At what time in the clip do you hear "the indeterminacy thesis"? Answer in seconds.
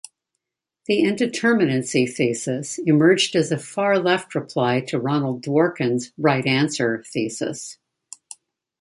0.87-2.79